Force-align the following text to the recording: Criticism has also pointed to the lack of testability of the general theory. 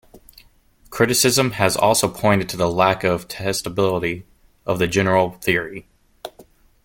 Criticism 0.89 1.51
has 1.51 1.77
also 1.77 2.07
pointed 2.09 2.49
to 2.49 2.57
the 2.57 2.67
lack 2.67 3.03
of 3.03 3.27
testability 3.27 4.23
of 4.65 4.79
the 4.79 4.87
general 4.87 5.33
theory. 5.33 5.85